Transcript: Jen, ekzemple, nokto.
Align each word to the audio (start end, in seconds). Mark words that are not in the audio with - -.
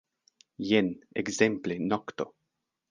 Jen, 0.69 0.89
ekzemple, 1.23 1.81
nokto. 1.93 2.31